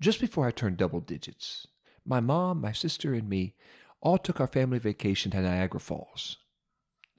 Just 0.00 0.18
before 0.18 0.46
I 0.46 0.50
turned 0.50 0.78
double 0.78 1.00
digits, 1.00 1.66
my 2.06 2.20
mom, 2.20 2.60
my 2.60 2.72
sister, 2.72 3.12
and 3.12 3.28
me 3.28 3.54
all 4.00 4.16
took 4.16 4.40
our 4.40 4.46
family 4.46 4.78
vacation 4.78 5.30
to 5.32 5.42
Niagara 5.42 5.78
Falls. 5.78 6.38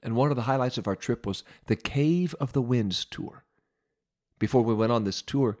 And 0.02 0.16
one 0.16 0.30
of 0.30 0.36
the 0.36 0.42
highlights 0.42 0.78
of 0.78 0.88
our 0.88 0.96
trip 0.96 1.24
was 1.24 1.44
the 1.66 1.76
Cave 1.76 2.34
of 2.40 2.52
the 2.52 2.62
Winds 2.62 3.04
tour. 3.04 3.44
Before 4.40 4.62
we 4.62 4.74
went 4.74 4.90
on 4.90 5.04
this 5.04 5.22
tour, 5.22 5.58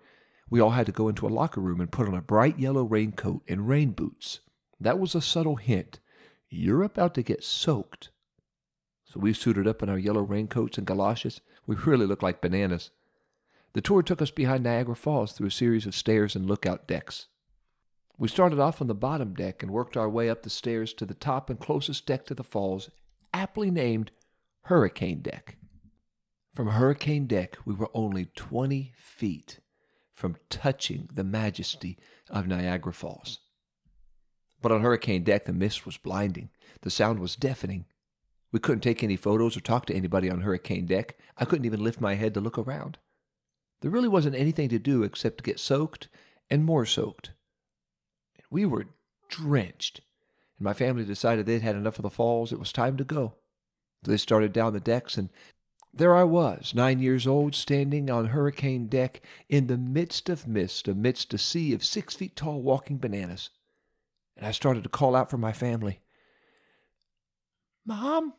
we 0.50 0.58
all 0.60 0.70
had 0.70 0.86
to 0.86 0.92
go 0.92 1.08
into 1.08 1.24
a 1.24 1.30
locker 1.30 1.60
room 1.60 1.80
and 1.80 1.92
put 1.92 2.08
on 2.08 2.14
a 2.14 2.20
bright 2.20 2.58
yellow 2.58 2.82
raincoat 2.82 3.42
and 3.46 3.68
rain 3.68 3.92
boots. 3.92 4.40
That 4.80 4.98
was 4.98 5.14
a 5.14 5.20
subtle 5.20 5.56
hint. 5.56 6.00
You're 6.50 6.82
about 6.82 7.14
to 7.14 7.22
get 7.22 7.44
soaked. 7.44 8.10
So 9.04 9.20
we 9.20 9.32
suited 9.32 9.68
up 9.68 9.80
in 9.80 9.88
our 9.88 9.98
yellow 9.98 10.22
raincoats 10.22 10.76
and 10.76 10.86
galoshes. 10.86 11.40
We 11.68 11.76
really 11.76 12.04
looked 12.04 12.24
like 12.24 12.40
bananas. 12.40 12.90
The 13.74 13.80
tour 13.80 14.02
took 14.02 14.20
us 14.20 14.30
behind 14.30 14.64
Niagara 14.64 14.96
Falls 14.96 15.32
through 15.32 15.48
a 15.48 15.50
series 15.52 15.86
of 15.86 15.94
stairs 15.94 16.36
and 16.36 16.46
lookout 16.46 16.86
decks. 16.86 17.26
We 18.18 18.28
started 18.28 18.58
off 18.58 18.80
on 18.80 18.86
the 18.86 18.94
bottom 18.94 19.34
deck 19.34 19.62
and 19.62 19.72
worked 19.72 19.96
our 19.96 20.08
way 20.08 20.28
up 20.28 20.42
the 20.42 20.50
stairs 20.50 20.92
to 20.94 21.06
the 21.06 21.14
top 21.14 21.48
and 21.48 21.58
closest 21.58 22.06
deck 22.06 22.26
to 22.26 22.34
the 22.34 22.44
falls, 22.44 22.90
aptly 23.32 23.70
named 23.70 24.10
Hurricane 24.64 25.22
Deck. 25.22 25.56
From 26.54 26.68
Hurricane 26.68 27.26
Deck, 27.26 27.56
we 27.64 27.74
were 27.74 27.90
only 27.94 28.26
20 28.36 28.92
feet 28.94 29.60
from 30.12 30.36
touching 30.50 31.08
the 31.12 31.24
majesty 31.24 31.98
of 32.28 32.46
Niagara 32.46 32.92
Falls. 32.92 33.40
But 34.60 34.70
on 34.70 34.82
Hurricane 34.82 35.24
Deck, 35.24 35.46
the 35.46 35.52
mist 35.52 35.86
was 35.86 35.96
blinding. 35.96 36.50
The 36.82 36.90
sound 36.90 37.18
was 37.18 37.36
deafening. 37.36 37.86
We 38.52 38.60
couldn't 38.60 38.82
take 38.82 39.02
any 39.02 39.16
photos 39.16 39.56
or 39.56 39.60
talk 39.60 39.86
to 39.86 39.94
anybody 39.94 40.30
on 40.30 40.42
Hurricane 40.42 40.84
Deck. 40.84 41.16
I 41.38 41.46
couldn't 41.46 41.64
even 41.64 41.82
lift 41.82 42.00
my 42.00 42.14
head 42.14 42.34
to 42.34 42.40
look 42.40 42.58
around. 42.58 42.98
There 43.82 43.90
really 43.90 44.08
wasn't 44.08 44.36
anything 44.36 44.68
to 44.70 44.78
do 44.78 45.02
except 45.02 45.38
to 45.38 45.44
get 45.44 45.60
soaked 45.60 46.08
and 46.48 46.64
more 46.64 46.86
soaked. 46.86 47.32
We 48.48 48.64
were 48.64 48.86
drenched, 49.28 50.00
and 50.58 50.64
my 50.64 50.72
family 50.72 51.04
decided 51.04 51.46
they'd 51.46 51.62
had 51.62 51.76
enough 51.76 51.98
of 51.98 52.04
the 52.04 52.10
falls. 52.10 52.52
It 52.52 52.60
was 52.60 52.72
time 52.72 52.96
to 52.96 53.04
go. 53.04 53.34
So 54.04 54.10
they 54.10 54.16
started 54.16 54.52
down 54.52 54.72
the 54.72 54.80
decks, 54.80 55.18
and 55.18 55.30
there 55.92 56.14
I 56.14 56.24
was, 56.24 56.74
nine 56.74 57.00
years 57.00 57.26
old, 57.26 57.54
standing 57.54 58.08
on 58.08 58.26
hurricane 58.26 58.86
deck 58.86 59.20
in 59.48 59.66
the 59.66 59.76
midst 59.76 60.28
of 60.28 60.46
mist, 60.46 60.86
amidst 60.86 61.34
a 61.34 61.38
sea 61.38 61.74
of 61.74 61.84
six 61.84 62.14
feet 62.14 62.36
tall 62.36 62.62
walking 62.62 62.98
bananas. 62.98 63.50
And 64.36 64.46
I 64.46 64.52
started 64.52 64.84
to 64.84 64.88
call 64.88 65.16
out 65.16 65.28
for 65.28 65.38
my 65.38 65.52
family 65.52 66.00
Mom? 67.84 68.32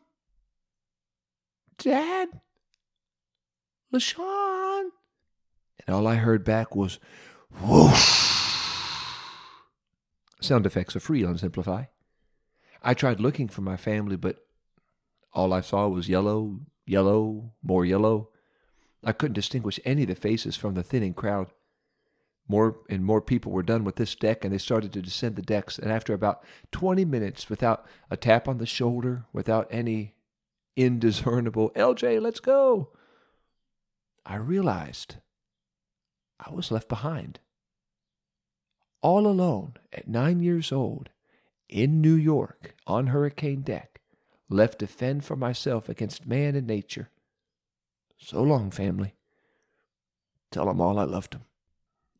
Dad? 1.76 2.28
LaShawn? 3.92 4.90
And 5.86 5.94
all 5.94 6.06
I 6.06 6.16
heard 6.16 6.44
back 6.44 6.74
was 6.74 6.98
whoosh. 7.60 8.22
Sound 10.40 10.66
effects 10.66 10.94
are 10.94 11.00
free 11.00 11.24
on 11.24 11.38
Simplify. 11.38 11.84
I 12.82 12.94
tried 12.94 13.20
looking 13.20 13.48
for 13.48 13.62
my 13.62 13.76
family, 13.76 14.16
but 14.16 14.46
all 15.32 15.52
I 15.52 15.62
saw 15.62 15.88
was 15.88 16.08
yellow, 16.08 16.60
yellow, 16.86 17.52
more 17.62 17.84
yellow. 17.84 18.28
I 19.02 19.12
couldn't 19.12 19.34
distinguish 19.34 19.80
any 19.84 20.02
of 20.02 20.08
the 20.08 20.14
faces 20.14 20.56
from 20.56 20.74
the 20.74 20.82
thinning 20.82 21.14
crowd. 21.14 21.48
More 22.46 22.76
and 22.90 23.04
more 23.04 23.22
people 23.22 23.52
were 23.52 23.62
done 23.62 23.84
with 23.84 23.96
this 23.96 24.14
deck, 24.14 24.44
and 24.44 24.52
they 24.52 24.58
started 24.58 24.92
to 24.92 25.02
descend 25.02 25.36
the 25.36 25.42
decks. 25.42 25.78
And 25.78 25.90
after 25.90 26.12
about 26.12 26.44
20 26.72 27.06
minutes, 27.06 27.48
without 27.48 27.86
a 28.10 28.16
tap 28.16 28.46
on 28.46 28.58
the 28.58 28.66
shoulder, 28.66 29.24
without 29.32 29.66
any 29.70 30.14
indiscernible, 30.76 31.70
LJ, 31.70 32.20
let's 32.20 32.40
go, 32.40 32.90
I 34.26 34.36
realized 34.36 35.16
I 36.40 36.50
was 36.52 36.70
left 36.70 36.88
behind 36.88 37.40
all 39.04 39.26
alone 39.26 39.74
at 39.92 40.08
nine 40.08 40.40
years 40.40 40.72
old 40.72 41.10
in 41.68 42.00
New 42.00 42.14
York 42.14 42.74
on 42.86 43.08
hurricane 43.08 43.60
deck, 43.60 44.00
left 44.48 44.78
to 44.78 44.86
fend 44.86 45.22
for 45.22 45.36
myself 45.36 45.90
against 45.90 46.26
man 46.26 46.56
and 46.56 46.66
nature. 46.66 47.10
So 48.16 48.42
long, 48.42 48.70
family. 48.70 49.14
Tell 50.50 50.70
'em 50.70 50.80
all 50.80 50.98
I 50.98 51.04
loved 51.04 51.34
'em. 51.34 51.44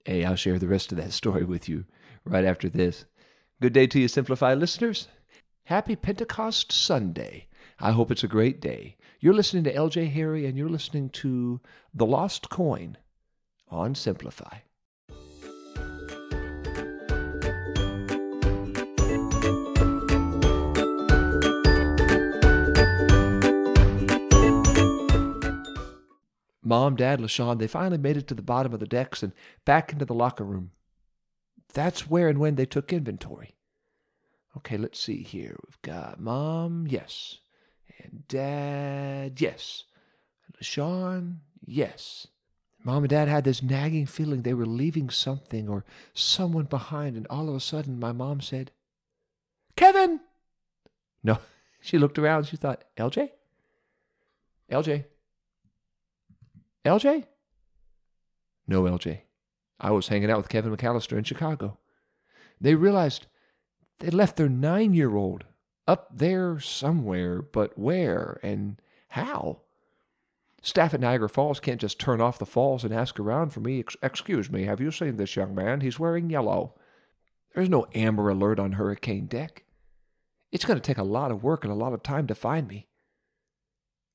Hey, 0.05 0.27
I'll 0.27 0.37
share 0.37 0.59
the 0.59 0.69
rest 0.69 0.93
of 0.93 0.99
that 0.99 1.13
story 1.13 1.43
with 1.43 1.71
you 1.71 1.87
right 2.23 2.45
after 2.45 2.69
this. 2.69 3.07
Good 3.63 3.73
day 3.73 3.87
to 3.87 3.99
you, 3.99 4.07
Simplify 4.07 4.53
listeners. 4.53 5.09
Happy 5.65 5.97
Pentecost 5.97 6.71
Sunday. 6.71 7.49
I 7.79 7.93
hope 7.93 8.11
it's 8.11 8.25
a 8.25 8.29
great 8.29 8.61
day. 8.61 8.99
You're 9.21 9.33
listening 9.33 9.65
to 9.65 9.75
LJ 9.75 10.11
Harry, 10.11 10.45
and 10.45 10.59
you're 10.59 10.69
listening 10.69 11.09
to 11.11 11.63
The 11.95 12.05
Lost 12.05 12.51
Coin 12.51 12.99
on 13.75 13.95
Simplify. 13.95 14.59
Mom, 26.67 26.97
Dad, 26.97 27.21
LaShawn, 27.21 27.59
they 27.59 27.67
finally 27.67 27.99
made 27.99 28.17
it 28.17 28.27
to 28.27 28.35
the 28.35 28.43
bottom 28.43 28.73
of 28.73 28.81
the 28.81 28.87
decks 28.87 29.23
and 29.23 29.33
back 29.67 29.93
into 29.93 30.07
the 30.07 30.15
locker 30.15 30.45
room. 30.45 30.71
That's 31.75 32.09
where 32.09 32.29
and 32.29 32.39
when 32.39 32.55
they 32.55 32.65
took 32.65 32.93
inventory. 32.93 33.55
Okay, 34.57 34.79
let's 34.79 34.99
see 34.99 35.23
here. 35.23 35.57
We've 35.67 35.83
got 35.83 36.21
Mom, 36.21 36.87
yes. 36.89 37.39
And 38.03 38.27
Dad, 38.29 39.41
yes. 39.41 39.85
And 40.47 40.57
LaShawn, 40.57 41.37
yes. 41.67 42.29
Mom 42.85 43.03
and 43.03 43.09
Dad 43.09 43.29
had 43.29 43.45
this 43.45 43.63
nagging 43.63 44.05
feeling 44.05 44.43
they 44.43 44.53
were 44.53 44.67
leaving 44.67 45.09
something 45.09 45.69
or 45.71 45.85
someone 46.13 46.67
behind, 46.67 47.17
and 47.17 47.27
all 47.29 47.49
of 47.49 47.55
a 47.55 47.61
sudden 47.61 47.99
my 47.99 48.13
mom 48.13 48.43
said, 48.43 48.71
Kevin! 49.75 50.21
No, 51.23 51.39
she 51.81 51.99
looked 51.99 52.19
around. 52.19 52.45
She 52.45 52.59
thought, 52.59 52.85
LJ? 52.99 53.31
LJ, 54.71 55.05
LJ? 56.85 57.25
No, 58.67 58.83
LJ. 58.83 59.21
I 59.81 59.91
was 59.91 60.09
hanging 60.09 60.31
out 60.31 60.39
with 60.39 60.49
Kevin 60.49 60.75
McAllister 60.75 61.17
in 61.17 61.25
Chicago. 61.25 61.79
They 62.61 62.75
realized 62.75 63.27
they'd 63.99 64.15
left 64.15 64.37
their 64.37 64.49
nine 64.49 64.95
year 64.95 65.17
old 65.17 65.45
up 65.87 66.09
there 66.13 66.61
somewhere, 66.61 67.43
but 67.43 67.79
where 67.79 68.39
and 68.43 68.81
how? 69.09 69.61
Staff 70.65 70.95
at 70.95 71.01
Niagara 71.01 71.29
Falls 71.29 71.61
can't 71.61 71.81
just 71.81 72.01
turn 72.01 72.23
off 72.23 72.39
the 72.39 72.47
falls 72.47 72.85
and 72.85 72.95
ask 72.95 73.21
around 73.21 73.51
for 73.51 73.61
me. 73.61 73.85
Excuse 74.03 74.51
me, 74.51 74.65
have 74.65 74.81
you 74.81 74.91
seen 74.91 75.19
this 75.19 75.37
young 75.37 75.55
man? 75.55 75.83
He's 75.83 75.99
wearing 75.99 76.31
yellow. 76.31 76.75
There's 77.55 77.69
no 77.69 77.87
Amber 77.95 78.31
Alert 78.31 78.59
on 78.59 78.73
Hurricane 78.73 79.27
Deck. 79.27 79.65
It's 80.51 80.65
going 80.65 80.81
to 80.81 80.83
take 80.83 80.97
a 80.97 81.03
lot 81.03 81.31
of 81.31 81.45
work 81.45 81.65
and 81.65 81.73
a 81.73 81.77
lot 81.77 81.93
of 81.93 82.03
time 82.03 82.27
to 82.29 82.35
find 82.35 82.67
me. 82.67 82.89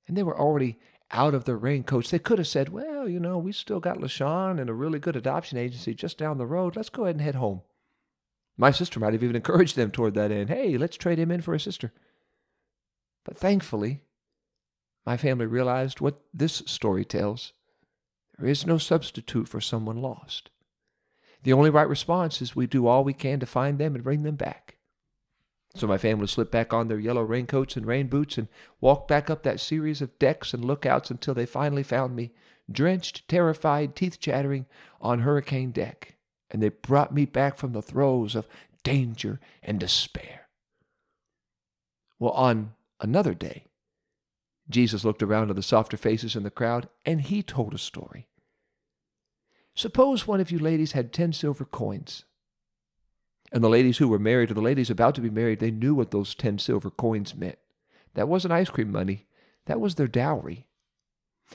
And 0.07 0.17
they 0.17 0.23
were 0.23 0.39
already 0.39 0.79
out 1.11 1.35
of 1.35 1.45
their 1.45 1.55
raincoats. 1.55 2.09
They 2.09 2.17
could 2.17 2.39
have 2.39 2.47
said, 2.47 2.69
well, 2.69 3.07
you 3.07 3.19
know, 3.19 3.37
we 3.37 3.51
still 3.51 3.79
got 3.79 3.99
LaShawn 3.99 4.59
and 4.59 4.71
a 4.71 4.73
really 4.73 4.97
good 4.97 5.15
adoption 5.15 5.59
agency 5.59 5.93
just 5.93 6.17
down 6.17 6.39
the 6.39 6.47
road. 6.47 6.75
Let's 6.75 6.89
go 6.89 7.03
ahead 7.03 7.15
and 7.15 7.23
head 7.23 7.35
home. 7.35 7.61
My 8.57 8.71
sister 8.71 8.99
might 8.99 9.13
have 9.13 9.23
even 9.23 9.35
encouraged 9.35 9.75
them 9.75 9.91
toward 9.91 10.15
that 10.15 10.31
end. 10.31 10.49
Hey, 10.49 10.79
let's 10.79 10.97
trade 10.97 11.19
him 11.19 11.29
in 11.29 11.41
for 11.41 11.53
a 11.53 11.59
sister. 11.59 11.93
But 13.23 13.37
thankfully, 13.37 14.01
my 15.09 15.17
family 15.17 15.47
realized 15.47 16.01
what 16.01 16.21
this 16.31 16.61
story 16.67 17.03
tells. 17.03 17.51
There 18.37 18.47
is 18.47 18.67
no 18.67 18.77
substitute 18.77 19.47
for 19.47 19.59
someone 19.59 20.03
lost. 20.03 20.51
The 21.41 21.51
only 21.51 21.71
right 21.71 21.89
response 21.89 22.43
is 22.43 22.55
we 22.55 22.67
do 22.67 22.85
all 22.85 23.03
we 23.03 23.13
can 23.13 23.39
to 23.39 23.47
find 23.47 23.79
them 23.79 23.95
and 23.95 24.03
bring 24.03 24.21
them 24.21 24.35
back. 24.35 24.77
So 25.73 25.87
my 25.87 25.97
family 25.97 26.27
slipped 26.27 26.51
back 26.51 26.73
on 26.73 26.89
their 26.89 26.99
yellow 26.99 27.23
raincoats 27.23 27.75
and 27.75 27.87
rain 27.87 28.05
boots 28.05 28.37
and 28.37 28.49
walked 28.81 29.07
back 29.07 29.31
up 29.31 29.41
that 29.41 29.59
series 29.59 29.99
of 29.99 30.19
decks 30.19 30.53
and 30.53 30.63
lookouts 30.63 31.09
until 31.09 31.33
they 31.33 31.47
finally 31.47 31.81
found 31.81 32.15
me, 32.15 32.31
drenched, 32.71 33.27
terrified, 33.27 33.95
teeth 33.95 34.19
chattering, 34.19 34.67
on 35.01 35.21
hurricane 35.21 35.71
deck. 35.71 36.17
And 36.51 36.61
they 36.61 36.69
brought 36.69 37.11
me 37.11 37.25
back 37.25 37.57
from 37.57 37.73
the 37.73 37.81
throes 37.81 38.35
of 38.35 38.47
danger 38.83 39.39
and 39.63 39.79
despair. 39.79 40.49
Well, 42.19 42.33
on 42.33 42.73
another 43.01 43.33
day, 43.33 43.63
Jesus 44.69 45.03
looked 45.03 45.23
around 45.23 45.49
at 45.49 45.55
the 45.55 45.63
softer 45.63 45.97
faces 45.97 46.35
in 46.35 46.43
the 46.43 46.51
crowd 46.51 46.89
and 47.05 47.21
he 47.21 47.41
told 47.41 47.73
a 47.73 47.79
story. 47.79 48.27
Suppose 49.73 50.27
one 50.27 50.39
of 50.39 50.51
you 50.51 50.59
ladies 50.59 50.91
had 50.91 51.13
ten 51.13 51.33
silver 51.33 51.65
coins 51.65 52.25
and 53.51 53.63
the 53.63 53.69
ladies 53.69 53.97
who 53.97 54.07
were 54.07 54.19
married 54.19 54.51
or 54.51 54.53
the 54.53 54.61
ladies 54.61 54.89
about 54.89 55.15
to 55.15 55.21
be 55.21 55.29
married, 55.29 55.59
they 55.59 55.71
knew 55.71 55.95
what 55.95 56.11
those 56.11 56.35
10 56.35 56.59
silver 56.59 56.89
coins 56.89 57.35
meant. 57.35 57.57
That 58.13 58.27
wasn't 58.27 58.53
ice 58.53 58.69
cream 58.69 58.91
money, 58.91 59.27
that 59.65 59.79
was 59.79 59.95
their 59.95 60.07
dowry. 60.07 60.67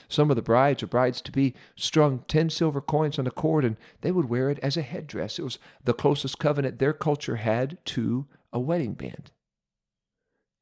Some 0.09 0.29
of 0.29 0.35
the 0.35 0.41
brides 0.41 0.83
or 0.83 0.87
brides 0.87 1.21
to 1.21 1.31
be 1.31 1.53
strung 1.75 2.25
10 2.27 2.49
silver 2.49 2.81
coins 2.81 3.17
on 3.17 3.27
a 3.27 3.31
cord 3.31 3.63
and 3.63 3.77
they 4.01 4.11
would 4.11 4.29
wear 4.29 4.49
it 4.49 4.59
as 4.59 4.75
a 4.75 4.81
headdress. 4.81 5.39
It 5.39 5.43
was 5.43 5.57
the 5.83 5.93
closest 5.93 6.37
covenant 6.37 6.79
their 6.79 6.91
culture 6.91 7.37
had 7.37 7.77
to 7.85 8.27
a 8.51 8.59
wedding 8.59 8.93
band. 8.93 9.31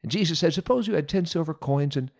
And 0.03 0.11
Jesus 0.11 0.37
said, 0.37 0.53
Suppose 0.53 0.87
you 0.87 0.93
had 0.93 1.09
10 1.09 1.25
silver 1.25 1.55
coins 1.55 1.97
and 1.97 2.11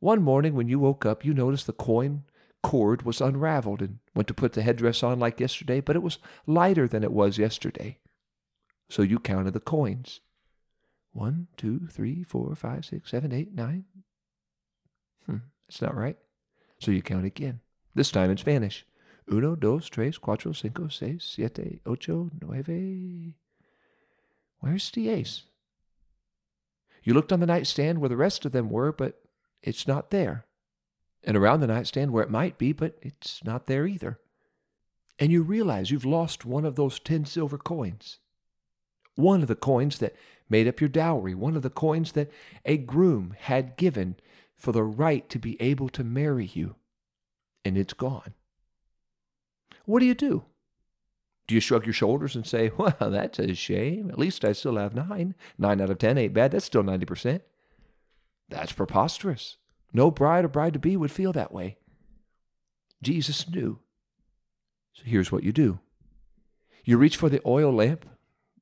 one 0.00 0.22
morning 0.22 0.54
when 0.54 0.68
you 0.68 0.78
woke 0.78 1.04
up, 1.04 1.24
you 1.24 1.34
noticed 1.34 1.66
the 1.66 1.72
coin 1.72 2.24
cord 2.62 3.02
was 3.02 3.20
unraveled 3.20 3.80
and 3.80 3.98
went 4.14 4.28
to 4.28 4.34
put 4.34 4.52
the 4.52 4.62
headdress 4.62 5.02
on 5.02 5.18
like 5.18 5.40
yesterday, 5.40 5.80
but 5.80 5.96
it 5.96 6.02
was 6.02 6.18
lighter 6.46 6.88
than 6.88 7.04
it 7.04 7.12
was 7.12 7.38
yesterday. 7.38 7.98
So 8.88 9.02
you 9.02 9.18
counted 9.18 9.52
the 9.52 9.60
coins. 9.60 10.20
One, 11.12 11.48
two, 11.56 11.88
three, 11.90 12.22
four, 12.22 12.54
five, 12.54 12.84
six, 12.84 13.10
seven, 13.10 13.32
eight, 13.32 13.54
nine. 13.54 13.84
Hmm, 15.26 15.38
that's 15.68 15.82
not 15.82 15.96
right. 15.96 16.16
So 16.80 16.90
you 16.90 17.02
count 17.02 17.24
again, 17.24 17.60
this 17.94 18.10
time 18.10 18.30
in 18.30 18.36
Spanish. 18.36 18.84
Uno, 19.30 19.56
dos, 19.56 19.88
tres, 19.88 20.18
cuatro, 20.18 20.56
cinco, 20.56 20.88
seis, 20.88 21.24
siete, 21.24 21.80
ocho, 21.84 22.30
nueve. 22.40 23.34
Where's 24.60 24.90
the 24.90 25.08
ace? 25.08 25.44
You 27.02 27.14
looked 27.14 27.32
on 27.32 27.40
the 27.40 27.46
nightstand 27.46 27.98
where 27.98 28.08
the 28.08 28.16
rest 28.16 28.44
of 28.44 28.52
them 28.52 28.70
were, 28.70 28.92
but 28.92 29.20
it's 29.62 29.86
not 29.86 30.10
there. 30.10 30.46
And 31.24 31.36
around 31.36 31.60
the 31.60 31.66
nightstand 31.66 32.12
where 32.12 32.22
it 32.22 32.30
might 32.30 32.58
be, 32.58 32.72
but 32.72 32.96
it's 33.02 33.42
not 33.44 33.66
there 33.66 33.86
either. 33.86 34.18
And 35.18 35.32
you 35.32 35.42
realize 35.42 35.90
you've 35.90 36.04
lost 36.04 36.44
one 36.44 36.64
of 36.64 36.76
those 36.76 37.00
ten 37.00 37.24
silver 37.24 37.58
coins. 37.58 38.18
One 39.16 39.42
of 39.42 39.48
the 39.48 39.56
coins 39.56 39.98
that 39.98 40.14
made 40.48 40.68
up 40.68 40.80
your 40.80 40.88
dowry, 40.88 41.34
one 41.34 41.56
of 41.56 41.62
the 41.62 41.70
coins 41.70 42.12
that 42.12 42.30
a 42.64 42.76
groom 42.76 43.34
had 43.38 43.76
given 43.76 44.16
for 44.56 44.72
the 44.72 44.84
right 44.84 45.28
to 45.28 45.38
be 45.38 45.60
able 45.60 45.88
to 45.90 46.04
marry 46.04 46.46
you. 46.46 46.76
And 47.64 47.76
it's 47.76 47.94
gone. 47.94 48.34
What 49.84 50.00
do 50.00 50.06
you 50.06 50.14
do? 50.14 50.44
Do 51.46 51.54
you 51.54 51.60
shrug 51.60 51.86
your 51.86 51.94
shoulders 51.94 52.36
and 52.36 52.46
say, 52.46 52.70
Well, 52.76 52.94
that's 53.00 53.38
a 53.38 53.54
shame. 53.54 54.10
At 54.10 54.18
least 54.18 54.44
I 54.44 54.52
still 54.52 54.76
have 54.76 54.94
nine. 54.94 55.34
Nine 55.58 55.80
out 55.80 55.90
of 55.90 55.98
ten 55.98 56.18
ain't 56.18 56.34
bad. 56.34 56.52
That's 56.52 56.64
still 56.64 56.82
90%. 56.84 57.40
That's 58.48 58.72
preposterous. 58.72 59.56
No 59.92 60.10
bride 60.10 60.44
or 60.44 60.48
bride 60.48 60.72
to 60.74 60.78
be 60.78 60.96
would 60.96 61.10
feel 61.10 61.32
that 61.32 61.52
way. 61.52 61.78
Jesus 63.02 63.48
knew. 63.48 63.78
So 64.92 65.02
here's 65.04 65.30
what 65.30 65.44
you 65.44 65.52
do 65.52 65.78
you 66.84 66.96
reach 66.96 67.16
for 67.16 67.28
the 67.28 67.42
oil 67.44 67.72
lamp, 67.72 68.08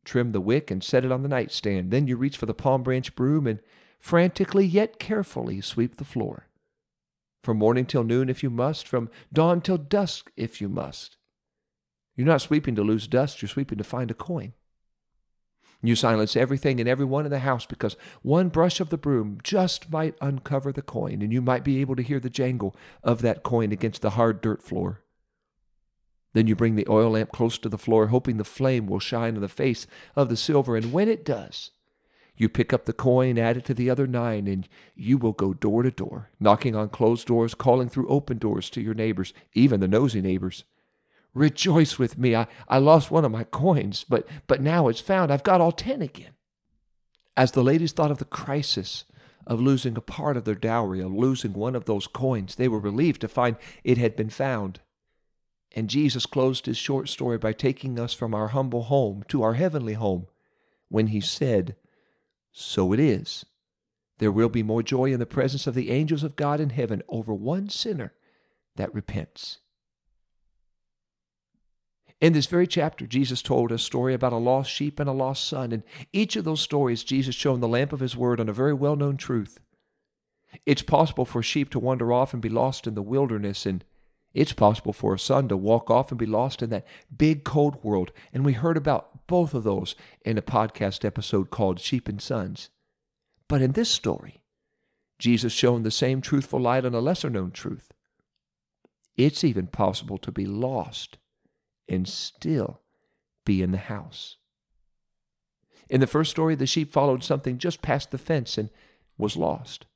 trim 0.05 0.31
the 0.31 0.41
wick, 0.41 0.71
and 0.71 0.83
set 0.83 1.05
it 1.05 1.13
on 1.13 1.23
the 1.23 1.29
nightstand. 1.29 1.91
Then 1.91 2.07
you 2.07 2.17
reach 2.17 2.37
for 2.37 2.47
the 2.47 2.55
palm 2.55 2.83
branch 2.83 3.15
broom 3.15 3.47
and 3.47 3.61
frantically 3.99 4.67
yet 4.67 4.99
carefully 4.99 5.61
sweep 5.61 5.97
the 5.97 6.05
floor. 6.05 6.49
From 7.43 7.59
morning 7.59 7.87
till 7.87 8.03
noon 8.03 8.29
if 8.29 8.43
you 8.43 8.51
must, 8.51 8.89
from 8.89 9.09
dawn 9.33 9.61
till 9.61 9.79
dusk 9.79 10.33
if 10.37 10.61
you 10.61 10.69
must. 10.69 11.17
You're 12.17 12.27
not 12.27 12.41
sweeping 12.41 12.75
to 12.75 12.83
lose 12.83 13.07
dust, 13.07 13.41
you're 13.41 13.49
sweeping 13.49 13.79
to 13.79 13.85
find 13.85 14.11
a 14.11 14.15
coin. 14.15 14.55
You 15.83 15.95
silence 15.95 16.37
everything 16.37 16.81
and 16.81 16.89
everyone 16.89 17.27
in 17.27 17.31
the 17.31 17.41
house 17.41 17.67
because 17.67 17.97
one 18.23 18.49
brush 18.49 18.81
of 18.81 18.89
the 18.89 18.99
broom 18.99 19.39
just 19.43 19.91
might 19.91 20.17
uncover 20.21 20.73
the 20.73 20.83
coin, 20.83 21.23
and 21.23 21.33
you 21.33 21.43
might 21.43 21.65
be 21.65 21.81
able 21.81 21.97
to 21.97 22.03
hear 22.03 22.19
the 22.19 22.31
jangle 22.31 22.75
of 23.03 23.23
that 23.23 23.43
coin 23.43 23.73
against 23.73 24.03
the 24.03 24.11
hard 24.11 24.41
dirt 24.41 24.63
floor. 24.63 25.03
Then 26.33 26.47
you 26.47 26.57
bring 26.57 26.75
the 26.75 26.87
oil 26.89 27.13
lamp 27.13 27.33
close 27.33 27.57
to 27.59 27.69
the 27.69 27.79
floor, 27.79 28.09
hoping 28.09 28.37
the 28.37 28.45
flame 28.45 28.87
will 28.87 28.99
shine 28.99 29.37
on 29.37 29.41
the 29.41 29.49
face 29.49 29.87
of 30.15 30.29
the 30.29 30.37
silver, 30.37 30.77
and 30.77 30.93
when 30.93 31.09
it 31.09 31.25
does, 31.25 31.71
you 32.37 32.49
pick 32.49 32.73
up 32.73 32.85
the 32.85 32.93
coin, 32.93 33.39
add 33.39 33.57
it 33.57 33.65
to 33.67 33.75
the 33.75 33.89
other 33.89 34.07
nine, 34.07 34.47
and 34.47 34.69
you 34.95 35.17
will 35.17 35.33
go 35.33 35.55
door 35.55 35.83
to 35.83 35.91
door, 35.91 36.31
knocking 36.39 36.77
on 36.77 36.91
closed 36.91 37.27
doors, 37.27 37.55
calling 37.55 37.89
through 37.89 38.09
open 38.09 38.39
doors 38.39 38.69
to 38.71 38.83
your 38.83 38.93
neighbors, 38.93 39.33
even 39.55 39.81
the 39.81 39.89
nosy 39.89 40.21
neighbors. 40.21 40.65
Rejoice 41.37 41.99
with 41.99 42.17
me. 42.17 42.35
I, 42.35 42.47
I 42.67 42.79
lost 42.79 43.11
one 43.11 43.27
of 43.27 43.31
my 43.31 43.45
coins, 43.45 44.07
but, 44.09 44.27
but 44.47 44.63
now 44.63 44.89
it's 44.89 45.01
found. 45.01 45.31
I've 45.31 45.43
got 45.43 45.61
all 45.61 45.71
ten 45.71 46.01
again. 46.01 46.33
As 47.37 47.53
the 47.53 47.63
ladies 47.63 47.93
thought 47.93 48.11
of 48.11 48.17
the 48.17 48.25
crisis 48.25 49.05
of 49.47 49.61
losing 49.61 49.99
a 49.99 50.01
part 50.01 50.39
of 50.39 50.47
their 50.47 50.55
dowry, 50.55 51.03
of 51.03 51.13
losing 51.13 51.53
one 51.53 51.77
of 51.77 51.85
those 51.85 52.07
coins, 52.07 52.55
they 52.55 52.69
were 52.69 52.81
relieved 52.81 53.21
to 53.21 53.29
find 53.29 53.57
it 53.85 53.99
had 53.99 54.17
been 54.17 54.31
found. 54.31 54.81
And 55.75 55.91
Jesus 55.91 56.25
closed 56.25 56.65
his 56.65 56.79
short 56.79 57.11
story 57.11 57.37
by 57.37 57.53
taking 57.53 58.01
us 58.01 58.15
from 58.15 58.35
our 58.35 58.49
humble 58.49 58.85
home 58.85 59.23
to 59.29 59.43
our 59.43 59.55
heavenly 59.55 59.93
home 59.93 60.29
when 60.89 61.09
he 61.09 61.21
said, 61.21 61.77
So 62.51 62.95
it 62.95 62.99
is. 62.99 63.45
There 64.17 64.33
will 64.33 64.49
be 64.49 64.63
more 64.63 64.83
joy 64.83 65.13
in 65.13 65.21
the 65.21 65.27
presence 65.27 65.67
of 65.67 65.75
the 65.75 65.91
angels 65.91 66.23
of 66.23 66.35
God 66.35 66.61
in 66.61 66.71
heaven 66.71 67.03
over 67.11 67.35
one 67.35 67.69
sinner 67.69 68.15
that 68.77 68.95
repents. 68.95 69.59
In 72.19 72.33
this 72.33 72.47
very 72.47 72.67
chapter, 72.67 73.07
Jesus 73.07 73.43
told 73.43 73.71
a 73.71 73.79
story 73.79 74.15
about 74.15 74.33
a 74.33 74.39
lost 74.39 74.71
sheep 74.71 74.99
and 74.99 75.09
a 75.09 75.13
lost 75.13 75.47
son. 75.47 75.71
In 75.73 75.85
each 76.15 76.35
of 76.37 76.45
those 76.45 76.63
stories, 76.63 77.05
Jesus 77.05 77.35
shone 77.35 77.61
the 77.61 77.69
lamp 77.69 77.93
of 77.93 78.01
his 78.01 78.17
word 78.17 78.41
on 78.41 78.49
a 78.49 78.55
very 78.55 78.73
well 78.73 78.97
known 78.97 79.19
truth. 79.19 79.61
It's 80.65 80.83
possible 80.83 81.27
for 81.27 81.43
sheep 81.43 81.69
to 81.71 81.79
wander 81.79 82.13
off 82.13 82.33
and 82.33 82.41
be 82.41 82.49
lost 82.49 82.87
in 82.87 82.95
the 82.95 83.03
wilderness, 83.03 83.67
and 83.67 83.85
it's 84.33 84.55
possible 84.55 84.95
for 84.95 85.15
a 85.15 85.19
son 85.19 85.49
to 85.49 85.57
walk 85.57 85.91
off 85.91 86.11
and 86.11 86.19
be 86.19 86.25
lost 86.25 86.63
in 86.63 86.71
that 86.71 86.87
big 87.15 87.45
cold 87.45 87.85
world. 87.85 88.13
And 88.33 88.47
we 88.47 88.55
heard 88.55 88.79
about 88.79 89.27
both 89.27 89.53
of 89.53 89.65
those 89.65 89.95
in 90.25 90.39
a 90.39 90.43
podcast 90.43 91.05
episode 91.05 91.51
called 91.51 91.81
Sheep 91.81 92.09
and 92.09 92.23
Sons. 92.23 92.71
But 93.47 93.61
in 93.61 93.73
this 93.73 93.91
story, 93.91 94.43
Jesus 95.19 95.53
shone 95.53 95.83
the 95.83 95.91
same 95.91 96.23
truthful 96.23 96.61
light 96.61 96.87
on 96.87 96.95
a 96.95 97.01
lesser 97.01 97.29
known 97.29 97.51
truth. 97.51 97.93
It's 99.17 99.45
even 99.45 99.67
possible 99.67 100.19
to 100.19 100.33
be 100.33 100.47
lost 100.47 101.19
and 101.89 102.09
still 102.09 102.81
be 103.45 103.63
in 103.63 103.73
the 103.73 103.79
house. 103.79 104.37
In 105.89 106.01
the 106.01 106.07
first 106.07 106.31
story, 106.31 106.55
the 106.55 106.67
sheep 106.67 106.93
followed 106.93 107.23
something 107.23 107.59
just 107.59 107.83
past 107.83 108.11
the 108.11 108.19
fence 108.19 108.59
and 108.59 108.71
was 109.17 109.37
lost. 109.37 109.87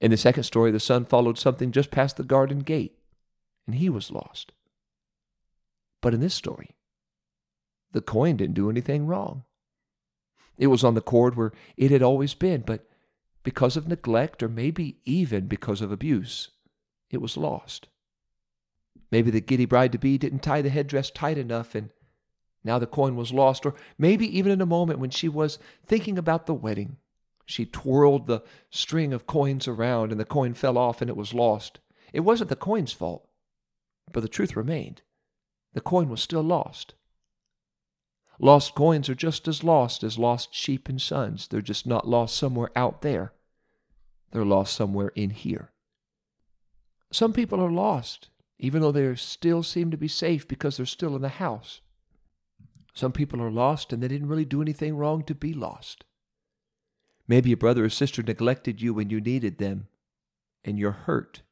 In 0.00 0.10
the 0.10 0.16
second 0.16 0.44
story, 0.44 0.70
the 0.70 0.80
son 0.80 1.04
followed 1.04 1.38
something 1.38 1.72
just 1.72 1.90
past 1.90 2.16
the 2.16 2.24
garden 2.24 2.60
gate 2.60 2.98
and 3.66 3.76
he 3.76 3.88
was 3.88 4.10
lost. 4.10 4.52
But 6.00 6.14
in 6.14 6.20
this 6.20 6.34
story, 6.34 6.76
the 7.92 8.00
coin 8.00 8.36
didn't 8.36 8.54
do 8.54 8.70
anything 8.70 9.06
wrong. 9.06 9.44
It 10.58 10.68
was 10.68 10.84
on 10.84 10.94
the 10.94 11.00
cord 11.00 11.36
where 11.36 11.52
it 11.76 11.90
had 11.90 12.02
always 12.02 12.34
been, 12.34 12.62
but 12.62 12.86
because 13.42 13.76
of 13.76 13.88
neglect 13.88 14.42
or 14.42 14.48
maybe 14.48 14.98
even 15.04 15.46
because 15.46 15.80
of 15.80 15.90
abuse, 15.90 16.50
it 17.10 17.20
was 17.20 17.36
lost. 17.36 17.88
Maybe 19.12 19.30
the 19.30 19.42
giddy 19.42 19.66
bride 19.66 19.92
to 19.92 19.98
be 19.98 20.16
didn't 20.16 20.42
tie 20.42 20.62
the 20.62 20.70
headdress 20.70 21.10
tight 21.10 21.36
enough 21.36 21.74
and 21.74 21.90
now 22.64 22.78
the 22.78 22.86
coin 22.86 23.14
was 23.14 23.30
lost. 23.30 23.66
Or 23.66 23.74
maybe 23.98 24.26
even 24.36 24.50
in 24.50 24.62
a 24.62 24.66
moment 24.66 24.98
when 24.98 25.10
she 25.10 25.28
was 25.28 25.58
thinking 25.86 26.16
about 26.16 26.46
the 26.46 26.54
wedding, 26.54 26.96
she 27.44 27.66
twirled 27.66 28.26
the 28.26 28.42
string 28.70 29.12
of 29.12 29.26
coins 29.26 29.68
around 29.68 30.12
and 30.12 30.18
the 30.18 30.24
coin 30.24 30.54
fell 30.54 30.78
off 30.78 31.02
and 31.02 31.10
it 31.10 31.16
was 31.16 31.34
lost. 31.34 31.78
It 32.14 32.20
wasn't 32.20 32.48
the 32.48 32.56
coin's 32.56 32.92
fault, 32.92 33.28
but 34.10 34.20
the 34.20 34.28
truth 34.28 34.56
remained. 34.56 35.02
The 35.74 35.82
coin 35.82 36.08
was 36.08 36.22
still 36.22 36.42
lost. 36.42 36.94
Lost 38.38 38.74
coins 38.74 39.10
are 39.10 39.14
just 39.14 39.46
as 39.46 39.62
lost 39.62 40.02
as 40.02 40.18
lost 40.18 40.54
sheep 40.54 40.88
and 40.88 41.00
sons. 41.00 41.48
They're 41.48 41.60
just 41.60 41.86
not 41.86 42.08
lost 42.08 42.34
somewhere 42.34 42.70
out 42.74 43.02
there. 43.02 43.34
They're 44.30 44.44
lost 44.44 44.74
somewhere 44.74 45.12
in 45.14 45.30
here. 45.30 45.70
Some 47.10 47.34
people 47.34 47.60
are 47.60 47.70
lost 47.70 48.30
even 48.62 48.80
though 48.80 48.92
they 48.92 49.12
still 49.16 49.64
seem 49.64 49.90
to 49.90 49.96
be 49.96 50.06
safe 50.06 50.46
because 50.46 50.76
they're 50.76 50.86
still 50.86 51.16
in 51.16 51.20
the 51.20 51.28
house. 51.28 51.80
Some 52.94 53.10
people 53.10 53.42
are 53.42 53.50
lost 53.50 53.92
and 53.92 54.00
they 54.00 54.06
didn't 54.06 54.28
really 54.28 54.44
do 54.44 54.62
anything 54.62 54.96
wrong 54.96 55.24
to 55.24 55.34
be 55.34 55.52
lost. 55.52 56.04
Maybe 57.26 57.50
a 57.50 57.56
brother 57.56 57.84
or 57.84 57.90
sister 57.90 58.22
neglected 58.22 58.80
you 58.80 58.94
when 58.94 59.10
you 59.10 59.20
needed 59.20 59.58
them, 59.58 59.88
and 60.64 60.78
you're 60.78 60.92
hurt, 60.92 61.42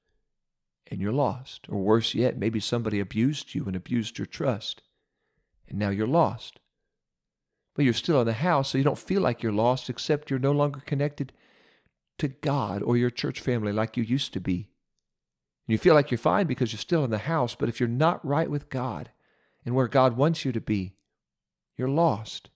and 0.87 1.01
you're 1.01 1.13
lost. 1.13 1.67
Or 1.69 1.79
worse 1.79 2.15
yet, 2.15 2.39
maybe 2.39 2.61
somebody 2.61 3.01
abused 3.01 3.57
you 3.57 3.65
and 3.65 3.75
abused 3.75 4.19
your 4.19 4.27
trust, 4.27 4.83
and 5.69 5.79
now 5.79 5.91
you're 5.91 6.07
lost. 6.07 6.61
But 7.75 7.85
you're 7.85 7.95
still 7.95 8.21
in 8.21 8.27
the 8.27 8.35
house, 8.35 8.71
so 8.71 8.79
you 8.79 8.85
don't 8.85 8.99
feel 8.99 9.23
like 9.23 9.43
you're 9.43 9.53
lost, 9.53 9.91
except 9.91 10.31
you're 10.31 10.39
no 10.39 10.53
longer 10.53 10.81
connected 10.81 11.33
to 12.19 12.29
God 12.29 12.83
or 12.83 12.97
your 12.97 13.11
church 13.11 13.41
family 13.41 13.73
like 13.73 13.97
you 13.97 14.05
used 14.05 14.33
to 14.35 14.41
be. 14.41 14.70
You 15.71 15.79
feel 15.79 15.95
like 15.95 16.11
you're 16.11 16.19
fine 16.19 16.47
because 16.47 16.73
you're 16.73 16.79
still 16.79 17.05
in 17.05 17.11
the 17.11 17.19
house, 17.19 17.55
but 17.55 17.69
if 17.69 17.79
you're 17.79 17.89
not 17.89 18.25
right 18.27 18.51
with 18.51 18.71
God 18.71 19.11
and 19.65 19.75
where 19.75 19.89
God 19.89 20.17
wants 20.17 20.45
you 20.45 20.53
to 20.53 20.61
be, 20.61 20.95
you're 21.77 21.89
lost 21.89 22.51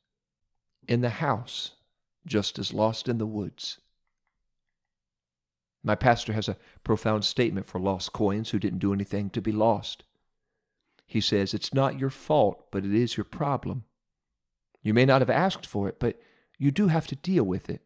in 0.89 1.01
the 1.01 1.11
house, 1.11 1.73
just 2.27 2.59
as 2.59 2.75
lost 2.75 3.09
in 3.09 3.19
the 3.19 3.27
woods. 3.27 3.79
My 5.85 5.95
pastor 5.95 6.33
has 6.33 6.49
a 6.49 6.57
profound 6.83 7.25
statement 7.25 7.67
for 7.67 7.79
lost 7.79 8.13
coins 8.13 8.51
who 8.51 8.59
didn't 8.59 8.79
do 8.81 8.93
anything 8.93 9.31
to 9.31 9.41
be 9.41 9.53
lost. 9.53 10.03
He 11.07 11.21
says, 11.21 11.55
It's 11.55 11.75
not 11.75 11.99
your 11.99 12.11
fault, 12.11 12.65
but 12.73 12.85
it 12.85 12.95
is 12.95 13.17
your 13.17 13.25
problem. 13.25 13.85
You 14.83 14.93
may 14.93 15.05
not 15.05 15.21
have 15.21 15.31
asked 15.31 15.67
for 15.67 15.89
it, 15.89 16.01
but 16.01 16.21
you 16.59 16.71
do 16.71 16.89
have 16.89 17.07
to 17.09 17.17
deal 17.17 17.45
with 17.45 17.71
it. 17.71 17.83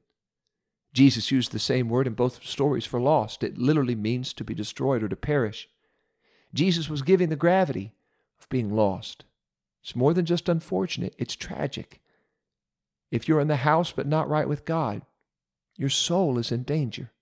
Jesus 0.92 1.30
used 1.30 1.52
the 1.52 1.59
same 1.59 1.88
word 1.88 2.07
in 2.07 2.14
both 2.14 2.45
stories 2.45 2.87
for 2.87 3.00
lost. 3.00 3.45
It 3.45 3.59
literally 3.59 3.95
means 3.95 4.33
to 4.33 4.45
be 4.45 4.54
destroyed 4.54 5.02
or 5.02 5.09
to 5.09 5.16
perish. 5.16 5.68
Jesus 6.54 6.88
was 6.88 7.02
giving 7.02 7.28
the 7.28 7.37
gravity 7.37 7.92
of 8.40 8.49
being 8.49 8.75
lost. 8.75 9.25
It's 9.83 9.95
more 9.95 10.14
than 10.14 10.25
just 10.25 10.49
unfortunate, 10.49 11.14
it's 11.18 11.37
tragic. 11.37 12.00
If 13.11 13.28
you're 13.28 13.40
in 13.40 13.49
the 13.49 13.57
house 13.57 13.92
but 13.92 14.07
not 14.07 14.28
right 14.28 14.49
with 14.49 14.64
God, 14.64 15.02
your 15.76 15.88
soul 15.88 16.38
is 16.38 16.50
in 16.50 16.62
danger. 16.64 17.12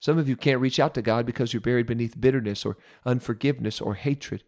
Some 0.00 0.18
of 0.18 0.28
you 0.28 0.36
can't 0.36 0.60
reach 0.60 0.80
out 0.80 0.94
to 0.94 1.02
God 1.02 1.24
because 1.24 1.52
you're 1.52 1.60
buried 1.60 1.86
beneath 1.86 2.20
bitterness 2.20 2.66
or 2.66 2.76
unforgiveness 3.06 3.80
or 3.80 3.94
hatred, 3.94 4.42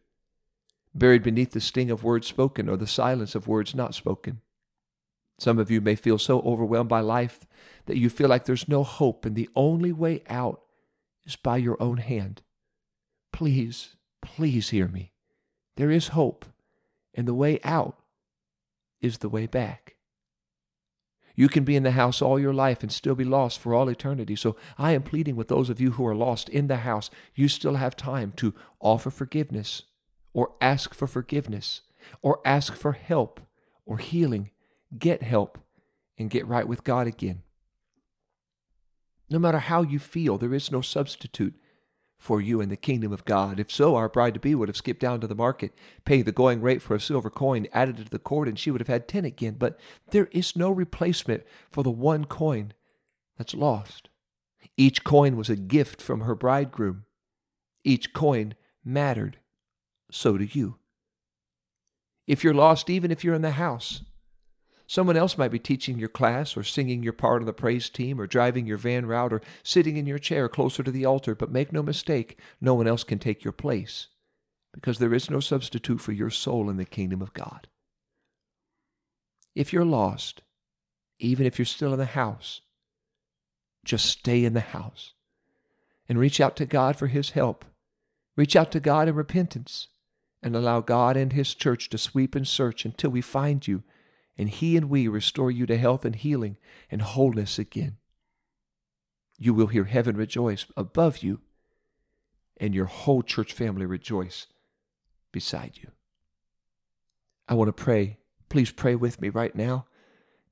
buried 0.95 1.23
beneath 1.23 1.53
the 1.53 1.61
sting 1.61 1.91
of 1.91 2.03
words 2.03 2.26
spoken 2.26 2.69
or 2.69 2.76
the 2.76 2.88
silence 2.88 3.37
of 3.37 3.47
words 3.47 3.75
not 3.75 3.95
spoken. 3.95 4.41
Some 5.38 5.59
of 5.59 5.71
you 5.71 5.81
may 5.81 5.95
feel 5.97 6.19
so 6.19 6.41
overwhelmed 6.41 6.88
by 6.88 7.00
life 7.00 7.41
that 7.87 7.97
you 7.97 8.09
feel 8.09 8.29
like 8.29 8.45
there's 8.45 8.69
no 8.69 8.83
hope 8.83 9.25
and 9.25 9.35
the 9.35 9.50
only 9.57 9.93
way 9.93 10.23
out 10.29 10.62
is 11.25 11.37
by 11.37 11.57
your 11.57 11.81
own 11.83 11.99
hand. 11.99 12.43
Please, 13.33 13.97
please 14.23 14.71
hear 14.71 14.88
me. 14.88 15.12
There 15.76 15.91
is 15.91 16.09
hope, 16.09 16.45
and 17.14 17.26
the 17.26 17.35
way 17.35 17.59
out 17.64 17.99
is 19.00 19.19
the 19.19 19.29
way 19.29 19.47
back. 19.47 19.97
You 21.35 21.49
can 21.49 21.64
be 21.64 21.75
in 21.75 21.83
the 21.83 21.91
house 21.93 22.23
all 22.23 22.38
your 22.38 22.55
life 22.55 22.83
and 22.83 22.93
still 22.93 23.17
be 23.17 23.25
lost 23.25 23.59
for 23.59 23.75
all 23.75 23.88
eternity. 23.88 24.37
So 24.37 24.55
I 24.79 24.93
am 24.93 25.03
pleading 25.03 25.35
with 25.35 25.49
those 25.49 25.69
of 25.69 25.81
you 25.81 25.93
who 25.93 26.07
are 26.07 26.14
lost 26.14 26.49
in 26.49 26.69
the 26.69 26.79
house, 26.79 27.11
you 27.35 27.49
still 27.49 27.75
have 27.75 27.97
time 27.97 28.31
to 28.37 28.55
offer 28.81 29.11
forgiveness 29.11 29.83
or 30.33 30.53
ask 30.61 30.95
for 30.95 31.09
forgiveness 31.09 31.81
or 32.23 32.41
ask 32.45 32.76
for 32.76 32.93
help 32.93 33.41
or 33.85 33.99
healing. 33.99 34.50
Get 34.99 35.23
help 35.23 35.59
and 36.19 36.31
get 36.31 36.47
right 36.47 36.69
with 36.69 36.85
God 36.85 37.07
again. 37.07 37.43
No 39.31 39.39
matter 39.39 39.59
how 39.59 39.83
you 39.83 39.99
feel, 39.99 40.39
there 40.39 40.55
is 40.55 40.71
no 40.71 40.81
substitute 40.81 41.55
for 42.19 42.41
you 42.41 42.61
in 42.61 42.69
the 42.69 42.77
kingdom 42.77 43.13
of 43.13 43.25
God. 43.25 43.59
If 43.59 43.71
so, 43.71 43.97
our 43.97 44.09
bride 44.09 44.35
to 44.35 44.41
be 44.41 44.55
would 44.55 44.69
have 44.69 44.77
skipped 44.77 45.01
down 45.01 45.21
to 45.21 45.27
the 45.27 45.35
market, 45.35 45.73
paid 46.05 46.25
the 46.25 46.33
going 46.33 46.61
rate 46.63 46.81
for 46.81 46.95
a 46.95 47.01
silver 47.01 47.31
coin, 47.31 47.67
added 47.73 47.99
it 47.99 48.05
to 48.05 48.11
the 48.11 48.19
cord, 48.19 48.49
and 48.49 48.59
she 48.59 48.71
would 48.71 48.81
have 48.81 48.89
had 48.89 49.09
ten 49.09 49.25
again. 49.25 49.57
But 49.59 49.79
there 50.11 50.29
is 50.33 50.57
no 50.57 50.71
replacement 50.71 51.43
for 51.71 51.83
the 51.83 51.91
one 51.91 52.25
coin 52.25 52.73
that's 53.37 53.55
lost. 53.55 54.09
Each 54.77 55.05
coin 55.05 55.37
was 55.37 55.51
a 55.51 55.57
gift 55.57 56.01
from 56.01 56.21
her 56.21 56.35
bridegroom. 56.35 57.05
Each 57.83 58.13
coin 58.13 58.55
mattered. 58.85 59.39
So 60.11 60.39
do 60.39 60.45
you. 60.45 60.77
If 62.27 62.43
you're 62.43 62.55
lost, 62.55 62.89
even 62.89 63.11
if 63.11 63.23
you're 63.23 63.35
in 63.35 63.43
the 63.43 63.53
house, 63.53 64.03
Someone 64.87 65.17
else 65.17 65.38
might 65.38 65.50
be 65.50 65.59
teaching 65.59 65.99
your 65.99 66.09
class 66.09 66.57
or 66.57 66.62
singing 66.62 67.03
your 67.03 67.14
part 67.14 67.41
on 67.41 67.47
the 67.47 67.53
praise 67.53 67.88
team 67.88 68.21
or 68.21 68.26
driving 68.26 68.67
your 68.67 68.76
van 68.76 69.07
route 69.07 69.33
or 69.33 69.41
sitting 69.62 69.97
in 69.97 70.07
your 70.07 70.19
chair 70.19 70.49
closer 70.49 70.83
to 70.83 70.91
the 70.91 71.05
altar, 71.05 71.35
but 71.35 71.50
make 71.50 71.73
no 71.73 71.83
mistake, 71.83 72.38
no 72.61 72.75
one 72.75 72.87
else 72.87 73.03
can 73.03 73.19
take 73.19 73.45
your 73.45 73.53
place 73.53 74.09
because 74.75 74.99
there 74.99 75.14
is 75.14 75.31
no 75.31 75.41
substitute 75.41 76.00
for 76.00 76.12
your 76.12 76.31
soul 76.31 76.69
in 76.69 76.76
the 76.76 76.85
kingdom 76.85 77.23
of 77.23 77.33
God. 77.33 77.69
If 79.55 79.73
you're 79.73 79.85
lost, 79.85 80.43
even 81.19 81.47
if 81.47 81.59
you're 81.59 81.64
still 81.67 81.93
in 81.93 81.99
the 81.99 82.07
house, 82.07 82.61
just 83.85 84.07
stay 84.07 84.45
in 84.45 84.53
the 84.53 84.61
house 84.61 85.14
and 86.09 86.19
reach 86.19 86.41
out 86.41 86.57
to 86.57 86.67
God 86.67 86.97
for 86.97 87.07
His 87.07 87.31
help. 87.31 87.64
Reach 88.37 88.57
out 88.57 88.73
to 88.73 88.81
God 88.81 89.09
in 89.09 89.14
repentance 89.14 89.88
and 90.43 90.57
allow 90.57 90.81
God 90.81 91.17
and 91.17 91.33
His 91.33 91.55
church 91.55 91.88
to 91.91 91.99
sweep 91.99 92.35
and 92.35 92.47
search 92.47 92.85
until 92.85 93.11
we 93.11 93.21
find 93.21 93.67
you 93.67 93.85
and 94.37 94.49
He 94.49 94.76
and 94.76 94.91
we 94.91 95.09
restore 95.09 95.50
you 95.50 95.67
to 95.67 95.76
health 95.76 96.05
and 96.05 96.17
healing 96.17 96.57
and 96.91 97.03
wholeness 97.03 97.59
again. 97.59 97.97
You 99.38 99.55
will 99.55 99.67
hear 99.69 99.85
heaven 99.85 100.17
rejoice 100.17 100.67
above 100.76 101.19
you, 101.19 101.41
and 102.57 102.75
your 102.75 102.87
whole 102.87 103.23
church 103.23 103.53
family 103.53 103.87
rejoice 103.87 104.47
beside 105.33 105.79
you. 105.83 105.91
I 107.49 107.55
want 107.55 107.69
to 107.69 107.73
pray. 107.73 108.19
Please 108.49 108.71
pray 108.71 108.95
with 108.95 109.21
me 109.21 109.29
right 109.29 109.55
now. 109.55 109.87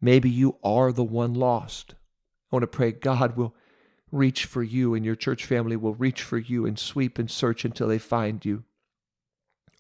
Maybe 0.00 0.28
you 0.28 0.56
are 0.64 0.92
the 0.92 1.04
one 1.04 1.34
lost. 1.34 1.94
I 2.50 2.56
want 2.56 2.64
to 2.64 2.66
pray 2.66 2.92
God 2.92 3.36
will 3.36 3.54
reach 4.10 4.44
for 4.44 4.62
you 4.62 4.94
and 4.94 5.04
your 5.04 5.14
church 5.14 5.46
family 5.46 5.76
will 5.76 5.94
reach 5.94 6.22
for 6.22 6.36
you 6.36 6.66
and 6.66 6.78
sweep 6.78 7.18
and 7.18 7.30
search 7.30 7.64
until 7.64 7.88
they 7.88 7.98
find 7.98 8.44
you. 8.44 8.64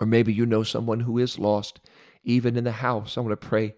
Or 0.00 0.06
maybe 0.06 0.32
you 0.32 0.46
know 0.46 0.62
someone 0.62 1.00
who 1.00 1.18
is 1.18 1.38
lost, 1.38 1.80
even 2.24 2.56
in 2.56 2.64
the 2.64 2.72
house. 2.72 3.18
I 3.18 3.20
want 3.20 3.38
to 3.38 3.48
pray 3.48 3.74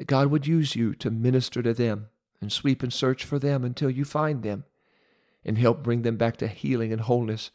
that 0.00 0.06
God 0.06 0.28
would 0.28 0.46
use 0.46 0.74
you 0.74 0.94
to 0.94 1.10
minister 1.10 1.62
to 1.62 1.74
them 1.74 2.08
and 2.40 2.50
sweep 2.50 2.82
and 2.82 2.90
search 2.90 3.22
for 3.22 3.38
them 3.38 3.64
until 3.64 3.90
you 3.90 4.06
find 4.06 4.42
them 4.42 4.64
and 5.44 5.58
help 5.58 5.82
bring 5.82 6.00
them 6.00 6.16
back 6.16 6.38
to 6.38 6.48
healing 6.48 6.90
and 6.90 7.02
wholeness 7.02 7.50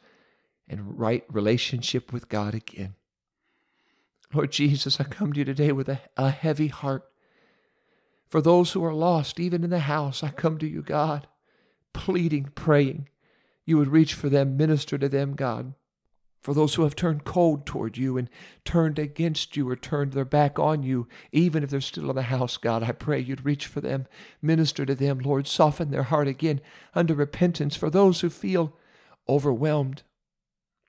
and 0.70 1.00
right 1.00 1.24
relationship 1.28 2.14
with 2.14 2.30
God 2.30 2.54
again. 2.54 2.94
Lord 4.32 4.52
Jesus, 4.52 5.00
I 5.00 5.06
come 5.06 5.34
to 5.34 5.40
you 5.40 5.46
today 5.46 5.72
with 5.72 5.90
a, 5.90 6.02
a 6.18 6.30
heavy 6.30 6.68
heart. 6.68 7.10
For 8.28 8.42
those 8.42 8.74
who 8.74 8.86
are 8.86 8.94
lost, 8.94 9.40
even 9.40 9.64
in 9.64 9.72
the 9.72 9.80
house, 9.80 10.22
I 10.22 10.30
come 10.30 10.60
to 10.60 10.68
you, 10.68 10.84
God, 10.84 11.26
pleading, 11.94 12.52
praying. 12.54 13.10
You 13.66 13.80
would 13.80 13.88
reach 13.88 14.14
for 14.14 14.30
them, 14.30 14.56
minister 14.56 15.00
to 15.00 15.10
them, 15.10 15.34
God 15.36 15.74
for 16.46 16.54
those 16.54 16.76
who 16.76 16.84
have 16.84 16.96
turned 16.96 17.24
cold 17.24 17.66
toward 17.66 17.98
you 17.98 18.20
and 18.20 18.30
turned 18.64 19.00
against 19.00 19.58
you 19.58 19.68
or 19.68 19.76
turned 19.76 20.14
their 20.14 20.24
back 20.24 20.60
on 20.60 20.84
you, 20.84 21.08
even 21.32 21.64
if 21.64 21.72
they're 21.72 21.82
still 21.82 22.12
in 22.12 22.16
the 22.16 22.22
house, 22.22 22.56
God, 22.56 22.84
I 22.84 22.92
pray 22.92 23.20
you'd 23.20 23.44
reach 23.44 23.66
for 23.66 23.82
them, 23.82 24.06
minister 24.44 24.86
to 24.86 24.94
them, 24.94 25.18
Lord, 25.18 25.48
soften 25.48 25.90
their 25.90 26.04
heart 26.04 26.28
again 26.28 26.62
under 26.94 27.16
repentance. 27.16 27.76
For 27.76 27.90
those 27.90 28.22
who 28.22 28.30
feel 28.30 28.76
overwhelmed, 29.28 30.04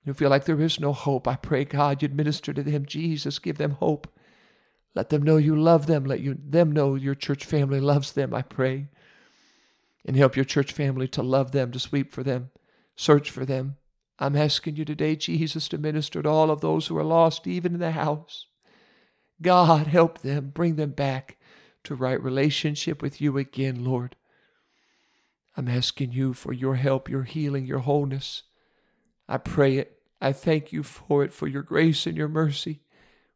who 0.05 0.13
feel 0.13 0.29
like 0.29 0.45
there 0.45 0.61
is 0.61 0.79
no 0.79 0.93
hope, 0.93 1.27
I 1.27 1.37
pray, 1.37 1.65
God, 1.65 2.03
you'd 2.03 2.13
minister 2.13 2.53
to 2.53 2.61
them. 2.61 2.85
Jesus, 2.85 3.39
give 3.39 3.57
them 3.57 3.71
hope. 3.71 4.07
Let 4.93 5.09
them 5.09 5.23
know 5.23 5.37
you 5.37 5.59
love 5.59 5.87
them. 5.87 6.05
Let 6.05 6.19
you, 6.19 6.37
them 6.39 6.71
know 6.71 6.93
your 6.93 7.15
church 7.15 7.45
family 7.45 7.79
loves 7.79 8.11
them, 8.11 8.31
I 8.31 8.43
pray. 8.43 8.89
And 10.05 10.15
help 10.15 10.35
your 10.35 10.45
church 10.45 10.71
family 10.71 11.07
to 11.07 11.23
love 11.23 11.51
them, 11.51 11.71
to 11.71 11.79
sweep 11.79 12.11
for 12.11 12.21
them, 12.21 12.51
search 12.95 13.31
for 13.31 13.43
them 13.43 13.77
I'm 14.19 14.35
asking 14.35 14.75
you 14.77 14.85
today, 14.85 15.15
Jesus, 15.15 15.67
to 15.69 15.77
minister 15.77 16.23
to 16.23 16.29
all 16.29 16.49
of 16.49 16.61
those 16.61 16.87
who 16.87 16.97
are 16.97 17.03
lost, 17.03 17.45
even 17.45 17.73
in 17.73 17.79
the 17.79 17.91
house. 17.91 18.47
God, 19.41 19.87
help 19.87 20.19
them, 20.19 20.51
bring 20.53 20.75
them 20.75 20.91
back 20.91 21.37
to 21.83 21.95
right 21.95 22.21
relationship 22.21 23.01
with 23.01 23.21
you 23.21 23.37
again, 23.37 23.83
Lord. 23.83 24.15
I'm 25.55 25.67
asking 25.67 26.11
you 26.11 26.33
for 26.33 26.53
your 26.53 26.75
help, 26.75 27.09
your 27.09 27.23
healing, 27.23 27.65
your 27.65 27.79
wholeness. 27.79 28.43
I 29.27 29.37
pray 29.37 29.77
it. 29.77 29.99
I 30.19 30.31
thank 30.31 30.71
you 30.71 30.81
for 30.83 31.23
it, 31.23 31.31
for 31.31 31.47
your 31.47 31.61
grace 31.61 32.07
and 32.07 32.17
your 32.17 32.27
mercy. 32.27 32.81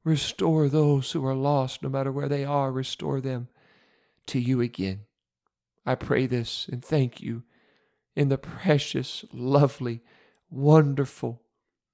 Restore 0.04 0.68
those 0.68 1.12
who 1.12 1.26
are 1.26 1.36
lost, 1.36 1.84
no 1.84 1.90
matter 1.90 2.12
where 2.12 2.30
they 2.30 2.44
are, 2.44 2.72
restore 2.72 3.22
them 3.22 3.48
to 4.28 4.40
you 4.40 4.62
again. 4.62 5.02
I 5.86 5.96
pray 5.96 6.26
this 6.26 6.68
and 6.72 6.84
thank 6.84 7.22
you 7.22 7.44
in 8.16 8.30
the 8.30 8.38
precious, 8.38 9.26
lovely, 9.32 10.02
wonderful, 10.51 11.41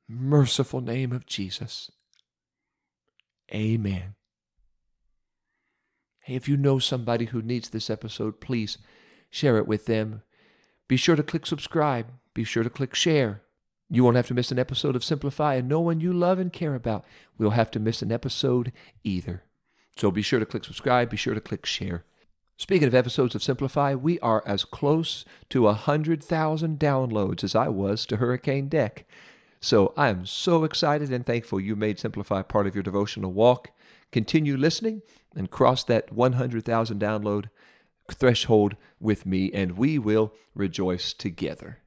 merciful 0.09 0.81
name 0.81 1.11
of 1.11 1.25
Jesus. 1.25 1.91
Amen. 3.53 4.15
Hey, 6.23 6.35
if 6.35 6.49
you 6.49 6.57
know 6.57 6.79
somebody 6.79 7.25
who 7.25 7.41
needs 7.41 7.69
this 7.69 7.89
episode, 7.89 8.41
please 8.41 8.77
share 9.29 9.57
it 9.57 9.67
with 9.67 9.85
them. 9.85 10.23
Be 10.87 10.97
sure 10.97 11.15
to 11.15 11.23
click 11.23 11.45
subscribe. 11.45 12.07
Be 12.33 12.43
sure 12.43 12.63
to 12.63 12.69
click 12.69 12.93
share. 12.95 13.43
You 13.89 14.03
won't 14.03 14.17
have 14.17 14.27
to 14.27 14.33
miss 14.33 14.51
an 14.51 14.59
episode 14.59 14.95
of 14.97 15.03
Simplify, 15.03 15.55
and 15.55 15.69
no 15.69 15.79
one 15.79 16.01
you 16.01 16.11
love 16.11 16.39
and 16.39 16.51
care 16.51 16.75
about 16.75 17.05
will 17.37 17.51
have 17.51 17.71
to 17.71 17.79
miss 17.79 18.01
an 18.01 18.11
episode 18.11 18.73
either. 19.03 19.43
So 19.95 20.11
be 20.11 20.21
sure 20.21 20.39
to 20.39 20.45
click 20.45 20.65
subscribe. 20.65 21.09
Be 21.09 21.17
sure 21.17 21.33
to 21.33 21.41
click 21.41 21.65
share. 21.65 22.03
Speaking 22.59 22.87
of 22.87 22.95
episodes 22.95 23.35
of 23.35 23.43
Simplify, 23.43 23.93
we 23.93 24.19
are 24.19 24.41
as 24.47 24.65
close 24.65 25.25
to 25.51 25.67
a 25.67 25.73
100,000 25.73 26.79
downloads 26.79 27.43
as 27.43 27.53
I 27.53 27.67
was 27.67 28.03
to 28.07 28.17
Hurricane 28.17 28.67
Deck. 28.67 29.07
So 29.61 29.93
I 29.95 30.09
am 30.09 30.25
so 30.25 30.63
excited 30.63 31.11
and 31.11 31.23
thankful 31.23 31.59
you 31.59 31.75
made 31.75 31.99
Simplify 31.99 32.41
part 32.41 32.65
of 32.65 32.73
your 32.73 32.81
devotional 32.81 33.31
walk. 33.31 33.69
Continue 34.11 34.57
listening 34.57 35.03
and 35.35 35.51
cross 35.51 35.83
that 35.83 36.11
100,000 36.11 36.99
download 36.99 37.49
threshold 38.11 38.75
with 38.99 39.27
me, 39.27 39.51
and 39.53 39.77
we 39.77 39.99
will 39.99 40.33
rejoice 40.55 41.13
together. 41.13 41.77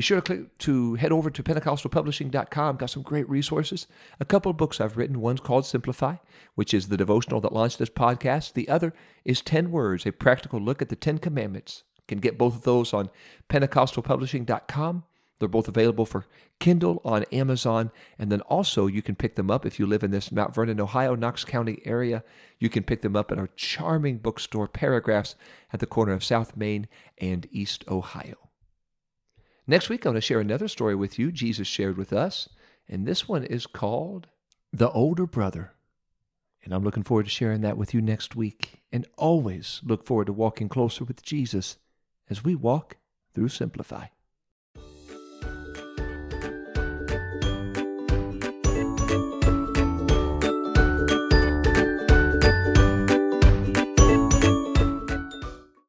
Be 0.00 0.02
sure 0.02 0.22
to 0.22 0.22
click 0.22 0.56
to 0.60 0.94
head 0.94 1.12
over 1.12 1.28
to 1.28 1.42
pentecostalpublishing.com. 1.42 2.76
Got 2.78 2.88
some 2.88 3.02
great 3.02 3.28
resources. 3.28 3.86
A 4.18 4.24
couple 4.24 4.48
of 4.48 4.56
books 4.56 4.80
I've 4.80 4.96
written. 4.96 5.20
One's 5.20 5.40
called 5.40 5.66
Simplify, 5.66 6.16
which 6.54 6.72
is 6.72 6.88
the 6.88 6.96
devotional 6.96 7.42
that 7.42 7.52
launched 7.52 7.78
this 7.78 7.90
podcast. 7.90 8.54
The 8.54 8.70
other 8.70 8.94
is 9.26 9.42
10 9.42 9.70
Words, 9.70 10.06
a 10.06 10.12
practical 10.12 10.58
look 10.58 10.80
at 10.80 10.88
the 10.88 10.96
10 10.96 11.18
Commandments. 11.18 11.82
You 11.96 12.04
can 12.08 12.18
get 12.18 12.38
both 12.38 12.54
of 12.54 12.62
those 12.62 12.94
on 12.94 13.10
pentecostalpublishing.com. 13.50 15.04
They're 15.38 15.48
both 15.50 15.68
available 15.68 16.06
for 16.06 16.24
Kindle 16.60 17.02
on 17.04 17.24
Amazon. 17.24 17.90
And 18.18 18.32
then 18.32 18.40
also, 18.40 18.86
you 18.86 19.02
can 19.02 19.16
pick 19.16 19.34
them 19.34 19.50
up 19.50 19.66
if 19.66 19.78
you 19.78 19.84
live 19.84 20.02
in 20.02 20.12
this 20.12 20.32
Mount 20.32 20.54
Vernon, 20.54 20.80
Ohio, 20.80 21.14
Knox 21.14 21.44
County 21.44 21.82
area. 21.84 22.24
You 22.58 22.70
can 22.70 22.84
pick 22.84 23.02
them 23.02 23.16
up 23.16 23.30
at 23.30 23.38
our 23.38 23.50
charming 23.54 24.16
bookstore, 24.16 24.66
Paragraphs, 24.66 25.34
at 25.74 25.80
the 25.80 25.86
corner 25.86 26.14
of 26.14 26.24
South 26.24 26.56
Main 26.56 26.88
and 27.18 27.46
East 27.52 27.84
Ohio. 27.86 28.49
Next 29.66 29.88
week, 29.88 30.04
I'm 30.04 30.12
going 30.12 30.20
to 30.20 30.26
share 30.26 30.40
another 30.40 30.68
story 30.68 30.94
with 30.94 31.18
you 31.18 31.30
Jesus 31.30 31.68
shared 31.68 31.96
with 31.96 32.12
us, 32.12 32.48
and 32.88 33.06
this 33.06 33.28
one 33.28 33.44
is 33.44 33.66
called 33.66 34.26
The 34.72 34.90
Older 34.90 35.26
Brother. 35.26 35.72
And 36.64 36.74
I'm 36.74 36.84
looking 36.84 37.02
forward 37.02 37.24
to 37.24 37.30
sharing 37.30 37.60
that 37.62 37.76
with 37.76 37.94
you 37.94 38.00
next 38.00 38.36
week, 38.36 38.82
and 38.92 39.06
always 39.16 39.80
look 39.84 40.06
forward 40.06 40.26
to 40.26 40.32
walking 40.32 40.68
closer 40.68 41.04
with 41.04 41.22
Jesus 41.22 41.78
as 42.28 42.44
we 42.44 42.54
walk 42.54 42.96
through 43.32 43.48
Simplify. 43.48 44.06